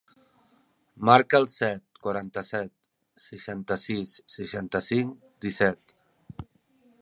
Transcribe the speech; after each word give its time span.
Marca 1.09 1.39
el 1.41 1.45
set, 1.55 1.83
quaranta-set, 2.07 2.71
seixanta-sis, 3.27 4.15
seixanta-cinc, 4.37 5.15
disset. 5.47 5.95